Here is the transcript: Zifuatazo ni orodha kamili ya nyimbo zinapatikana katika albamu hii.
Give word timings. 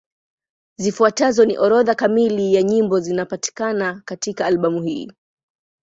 Zifuatazo 0.77 1.45
ni 1.45 1.57
orodha 1.57 1.95
kamili 1.95 2.53
ya 2.53 2.63
nyimbo 2.63 2.99
zinapatikana 2.99 4.01
katika 4.05 4.45
albamu 4.45 4.81
hii. 4.83 5.09